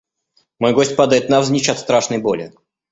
Мой 0.61 0.71
гость 0.73 0.95
падает 0.95 1.29
навзничь 1.29 1.69
от 1.69 1.77
страшной 1.77 2.17
боли. 2.17 2.51